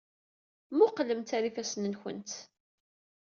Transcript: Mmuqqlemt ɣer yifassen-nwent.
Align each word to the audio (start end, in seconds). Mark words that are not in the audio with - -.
Mmuqqlemt 0.71 1.33
ɣer 1.35 1.43
yifassen-nwent. 1.45 2.31